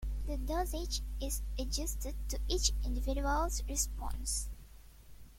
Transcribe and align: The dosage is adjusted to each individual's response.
The 0.25 0.35
dosage 0.35 1.03
is 1.21 1.43
adjusted 1.59 2.15
to 2.29 2.39
each 2.47 2.71
individual's 2.83 3.61
response. 3.69 4.49